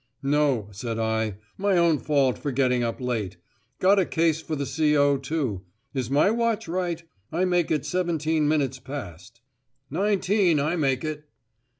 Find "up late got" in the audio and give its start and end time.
2.83-3.99